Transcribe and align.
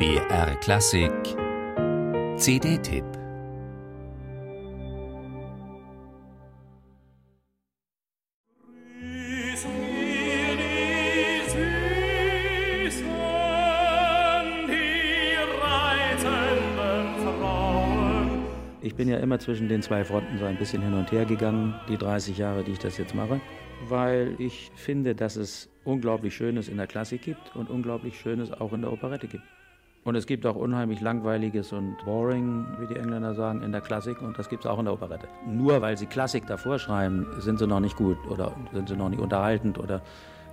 BR 0.00 0.56
Klassik. 0.62 1.12
CD-Tipp 2.38 3.04
Ich 18.80 18.94
bin 18.94 19.06
ja 19.06 19.18
immer 19.18 19.38
zwischen 19.38 19.68
den 19.68 19.82
zwei 19.82 20.02
Fronten 20.04 20.38
so 20.38 20.46
ein 20.46 20.56
bisschen 20.56 20.80
hin 20.80 20.94
und 20.94 21.12
her 21.12 21.26
gegangen, 21.26 21.74
die 21.90 21.98
30 21.98 22.38
Jahre, 22.38 22.64
die 22.64 22.72
ich 22.72 22.78
das 22.78 22.96
jetzt 22.96 23.14
mache, 23.14 23.42
weil 23.86 24.34
ich 24.38 24.70
finde, 24.76 25.14
dass 25.14 25.36
es 25.36 25.68
unglaublich 25.84 26.34
Schönes 26.34 26.68
in 26.68 26.78
der 26.78 26.86
Klassik 26.86 27.20
gibt 27.20 27.54
und 27.54 27.68
unglaublich 27.68 28.18
Schönes 28.18 28.50
auch 28.50 28.72
in 28.72 28.80
der 28.80 28.94
Operette 28.94 29.28
gibt. 29.28 29.44
Und 30.02 30.14
es 30.14 30.26
gibt 30.26 30.46
auch 30.46 30.56
unheimlich 30.56 31.00
langweiliges 31.02 31.72
und 31.72 31.96
boring, 32.06 32.66
wie 32.78 32.86
die 32.86 32.96
Engländer 32.96 33.34
sagen, 33.34 33.62
in 33.62 33.70
der 33.70 33.82
Klassik 33.82 34.22
und 34.22 34.38
das 34.38 34.48
gibt 34.48 34.64
es 34.64 34.70
auch 34.70 34.78
in 34.78 34.86
der 34.86 34.94
Operette. 34.94 35.28
Nur 35.46 35.82
weil 35.82 35.98
sie 35.98 36.06
Klassik 36.06 36.46
davor 36.46 36.78
schreiben, 36.78 37.26
sind 37.38 37.58
sie 37.58 37.66
noch 37.66 37.80
nicht 37.80 37.96
gut 37.96 38.16
oder 38.28 38.56
sind 38.72 38.88
sie 38.88 38.96
noch 38.96 39.10
nicht 39.10 39.20
unterhaltend 39.20 39.78
oder 39.78 40.00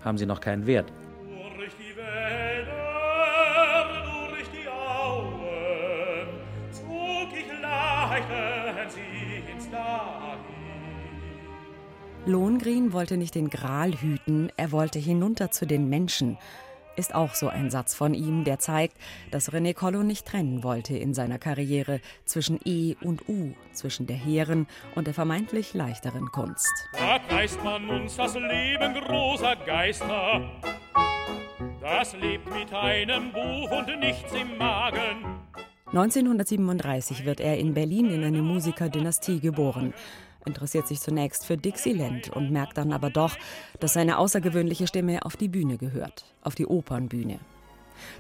haben 0.04 0.18
sie 0.18 0.26
noch 0.26 0.42
keinen 0.42 0.68
Wert. 0.68 0.92
Lohengrin 12.26 12.92
wollte 12.92 13.16
nicht 13.16 13.36
den 13.36 13.50
Gral 13.50 13.94
hüten, 13.94 14.52
er 14.58 14.74
wollte 14.74 15.00
hinunter 15.00 15.50
zu 15.50 15.66
den 15.66 15.88
Menschen. 15.88 16.38
Ist 16.98 17.14
auch 17.14 17.36
so 17.36 17.48
ein 17.48 17.70
Satz 17.70 17.94
von 17.94 18.16
ihm, 18.16 18.44
der 18.44 18.58
zeigt, 18.58 18.98
dass 19.30 19.54
René 19.54 19.76
Collo 19.76 20.02
nicht 20.02 20.26
trennen 20.26 20.64
wollte 20.64 20.98
in 20.98 21.14
seiner 21.14 21.38
Karriere 21.38 22.02
zwischen 22.26 22.60
E 22.66 22.96
und 23.02 23.30
U, 23.30 23.54
zwischen 23.72 24.08
der 24.08 24.16
hehren 24.16 24.66
und 24.96 25.06
der 25.06 25.14
vermeintlich 25.14 25.76
leichteren 25.76 26.32
Kunst. 26.32 26.74
Da 26.94 27.20
preist 27.20 27.64
man 27.64 27.88
uns 27.88 28.18
das 28.18 28.34
Leben 28.34 28.96
großer 28.96 29.56
Geister. 29.58 30.50
Das 31.82 32.14
lebt 32.16 32.50
mit 32.52 32.74
einem 32.74 33.32
Buch 33.32 33.70
und 33.70 34.00
nichts 34.00 34.34
im 34.34 34.58
Magen. 34.58 35.24
1937 35.86 37.26
wird 37.26 37.40
er 37.40 37.60
in 37.60 37.76
Berlin 37.76 38.10
in 38.10 38.24
eine 38.24 38.42
Musikerdynastie 38.42 39.40
geboren 39.40 39.94
interessiert 40.46 40.88
sich 40.88 41.00
zunächst 41.00 41.46
für 41.46 41.58
Dixieland 41.58 42.30
und 42.30 42.52
merkt 42.52 42.78
dann 42.78 42.94
aber 42.94 43.10
doch, 43.10 43.36
dass 43.80 43.94
seine 43.94 44.18
außergewöhnliche 44.18 44.88
Stimme 44.88 45.26
auf 45.26 45.36
die 45.36 45.50
Bühne 45.50 45.78
gehört, 45.78 46.26
auf 46.42 46.56
die 46.56 46.66
Opernbühne. 46.66 47.40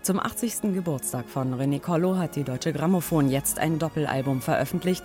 Zum 0.02 0.20
80. 0.20 0.74
Geburtstag 0.74 1.30
von 1.30 1.54
René 1.54 1.80
Collo 1.80 2.18
hat 2.18 2.36
die 2.36 2.44
Deutsche 2.44 2.74
Grammophon 2.74 3.30
jetzt 3.30 3.60
ein 3.60 3.80
Doppelalbum 3.80 4.42
veröffentlicht 4.42 5.04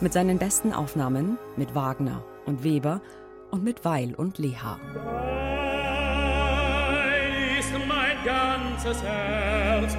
mit 0.00 0.12
seinen 0.12 0.38
besten 0.38 0.72
Aufnahmen 0.72 1.38
mit 1.56 1.74
Wagner 1.74 2.24
und 2.46 2.64
Weber 2.64 3.00
und 3.50 3.64
mit 3.64 3.84
Weil 3.84 4.14
und 4.14 4.38
Leha. 4.38 4.78
Dein 6.90 7.58
ist 7.58 7.72
mein 7.86 8.16
ganzes 8.24 9.02
Herz, 9.02 9.96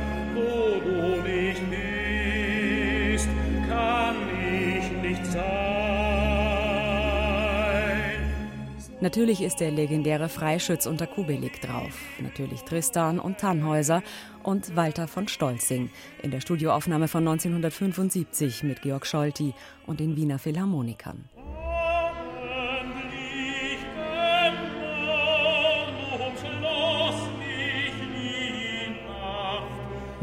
Natürlich 9.02 9.42
ist 9.42 9.60
der 9.60 9.72
legendäre 9.72 10.30
Freischütz 10.30 10.86
unter 10.86 11.06
Kubelik 11.06 11.62
drauf. 11.62 12.00
Natürlich 12.22 12.62
Tristan 12.62 13.20
und 13.20 13.38
Tannhäuser 13.38 14.02
und 14.42 14.78
Walter 14.78 15.10
von 15.10 15.28
Stolzing 15.28 15.90
in 16.24 16.32
der 16.32 16.40
Studioaufnahme 16.40 17.10
von 17.10 17.28
1975 17.28 18.64
mit 18.64 18.82
Georg 18.82 19.06
Scholti 19.06 19.54
und 19.86 20.00
den 20.00 20.16
Wiener 20.16 20.40
Philharmonikern. 20.40 21.26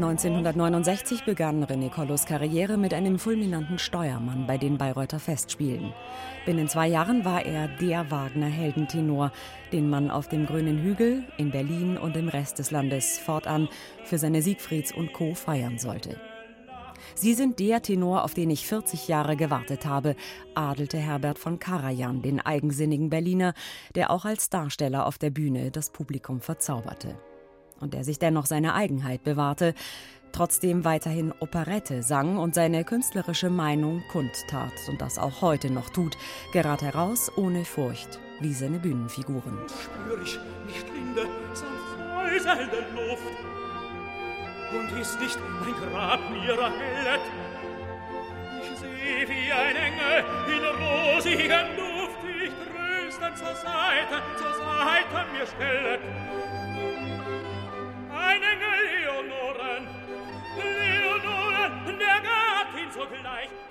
1969 0.03 1.23
begann 1.23 1.63
René 1.63 1.89
Collos 1.89 2.25
Karriere 2.25 2.75
mit 2.75 2.93
einem 2.93 3.17
fulminanten 3.17 3.79
Steuermann 3.79 4.45
bei 4.45 4.57
den 4.57 4.77
Bayreuther 4.77 5.17
Festspielen. 5.17 5.93
Binnen 6.45 6.67
zwei 6.67 6.89
Jahren 6.89 7.23
war 7.23 7.45
er 7.45 7.69
der 7.69 8.11
Wagner-Heldentenor, 8.11 9.31
den 9.71 9.89
man 9.89 10.11
auf 10.11 10.27
dem 10.27 10.45
Grünen 10.45 10.83
Hügel, 10.83 11.23
in 11.37 11.51
Berlin 11.51 11.97
und 11.97 12.17
im 12.17 12.27
Rest 12.27 12.59
des 12.59 12.69
Landes 12.69 13.17
fortan 13.17 13.69
für 14.03 14.17
seine 14.17 14.41
Siegfrieds 14.41 14.91
und 14.91 15.13
Co. 15.13 15.35
feiern 15.35 15.79
sollte. 15.79 16.19
Sie 17.15 17.33
sind 17.33 17.59
der 17.59 17.81
Tenor, 17.81 18.25
auf 18.25 18.33
den 18.33 18.49
ich 18.49 18.67
40 18.67 19.07
Jahre 19.07 19.37
gewartet 19.37 19.85
habe, 19.85 20.17
adelte 20.53 20.97
Herbert 20.97 21.39
von 21.39 21.59
Karajan, 21.59 22.21
den 22.21 22.41
eigensinnigen 22.41 23.09
Berliner, 23.09 23.53
der 23.95 24.11
auch 24.11 24.25
als 24.25 24.49
Darsteller 24.49 25.05
auf 25.05 25.17
der 25.17 25.29
Bühne 25.29 25.71
das 25.71 25.91
Publikum 25.91 26.41
verzauberte 26.41 27.17
und 27.83 27.93
der 27.93 28.03
sich 28.03 28.17
dennoch 28.17 28.47
seine 28.47 28.73
Eigenheit 28.73 29.23
bewahrte, 29.23 29.75
trotzdem 30.31 30.83
weiterhin 30.83 31.33
Operette 31.39 32.01
sang 32.01 32.37
und 32.37 32.55
seine 32.55 32.83
künstlerische 32.83 33.49
Meinung 33.49 34.01
kundtat 34.11 34.73
und 34.87 34.99
das 35.01 35.19
auch 35.19 35.41
heute 35.41 35.69
noch 35.69 35.89
tut, 35.89 36.17
gerade 36.51 36.85
heraus 36.85 37.31
ohne 37.37 37.65
Furcht, 37.65 38.19
wie 38.39 38.53
seine 38.53 38.79
Bühnenfiguren. 38.79 39.59
Spür 39.67 40.21
ich 40.23 40.39
nicht 40.65 40.87
linde, 40.91 41.27
sanft 41.53 41.93
säuselnde 41.99 42.85
Luft 42.95 43.23
und 44.73 44.99
ist 44.99 45.19
nicht 45.19 45.37
mein 45.61 45.91
Grab 45.91 46.19
mir 46.31 46.57
erhellet. 46.57 47.21
Ich 48.61 48.79
seh 48.79 49.27
wie 49.27 49.51
ein 49.51 49.75
Engel 49.75 50.23
in 50.47 50.63
rosigem 50.81 51.67
Duft, 51.77 52.19
ich 52.43 52.53
tröstend 52.65 53.37
zur 53.37 53.55
Seite, 53.55 54.21
zur 54.37 54.53
Seite 54.53 55.25
mir 55.33 55.45
stellet. 55.45 56.01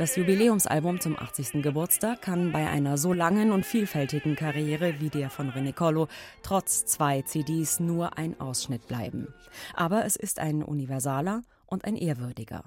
Das 0.03 0.17
Jubiläumsalbum 0.17 0.99
zum 0.99 1.17
80. 1.17 1.63
Geburtstag 1.63 2.23
kann 2.23 2.51
bei 2.51 2.69
einer 2.69 2.99
so 2.99 3.13
langen 3.13 3.53
und 3.53 3.65
vielfältigen 3.65 4.35
Karriere 4.35 4.99
wie 4.99 5.11
der 5.11 5.31
von 5.31 5.53
René 5.53 5.73
Collo 5.73 6.09
trotz 6.43 6.85
zwei 6.85 7.23
CDs 7.23 7.79
nur 7.79 8.19
ein 8.19 8.41
Ausschnitt 8.41 8.89
bleiben. 8.89 9.33
Aber 9.75 10.05
es 10.05 10.17
ist 10.17 10.41
ein 10.41 10.65
universaler 10.65 11.43
und 11.67 11.85
ein 11.85 11.95
ehrwürdiger. 11.95 12.65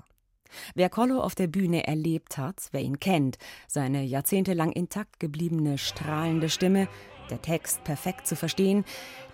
Wer 0.75 0.88
Collo 0.88 1.19
auf 1.19 1.35
der 1.35 1.47
Bühne 1.47 1.85
erlebt 1.85 2.38
hat, 2.38 2.69
wer 2.72 2.79
ihn 2.79 3.01
kennt, 3.01 3.38
seine 3.67 4.06
jahrzehntelang 4.06 4.72
intakt 4.72 5.19
gebliebene 5.19 5.78
strahlende 5.78 6.47
Stimme, 6.47 6.88
der 7.29 7.41
Text 7.41 7.84
perfekt 7.84 8.28
zu 8.28 8.38
verstehen, 8.38 8.85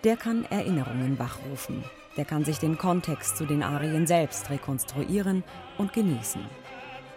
der 0.02 0.16
kann 0.16 0.44
Erinnerungen 0.46 1.20
wachrufen. 1.20 1.84
Der 2.16 2.24
kann 2.24 2.44
sich 2.44 2.58
den 2.58 2.78
Kontext 2.78 3.36
zu 3.36 3.46
den 3.46 3.62
Arien 3.62 4.08
selbst 4.08 4.50
rekonstruieren 4.50 5.44
und 5.78 5.92
genießen. 5.92 6.42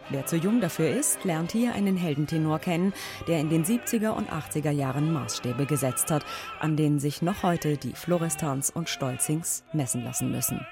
Wer 0.10 0.26
zu 0.26 0.38
jung 0.38 0.62
dafür 0.62 0.90
ist, 0.90 1.24
lernt 1.24 1.52
hier 1.52 1.74
einen 1.74 1.98
Heldentenor 1.98 2.60
kennen, 2.60 2.94
der 3.28 3.40
in 3.40 3.50
den 3.50 3.66
70er 3.66 4.12
und 4.12 4.30
80er 4.30 4.72
Jahren 4.72 5.12
Maßstäbe 5.12 5.66
gesetzt 5.66 6.12
hat, 6.12 6.24
an 6.60 6.78
denen 6.78 7.00
sich 7.00 7.22
noch 7.22 7.42
heute 7.42 7.78
die 7.78 7.94
Florestans 7.94 8.70
und 8.70 8.88
Stolzings 8.90 9.64
messen 9.74 10.04
lassen 10.04 10.32
müssen. 10.32 10.66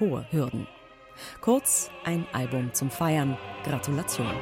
Hohe 0.00 0.26
Hürden. 0.30 0.66
Kurz 1.40 1.90
ein 2.04 2.26
Album 2.32 2.72
zum 2.72 2.90
Feiern. 2.90 3.36
Gratulation. 3.64 4.32